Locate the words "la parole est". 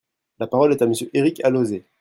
0.39-0.81